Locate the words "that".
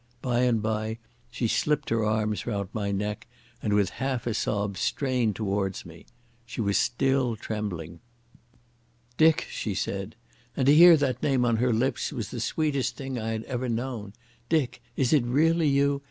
10.97-11.21